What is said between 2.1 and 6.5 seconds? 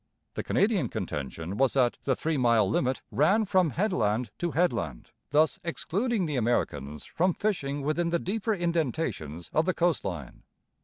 three mile limit ran from headland to headland, thus excluding the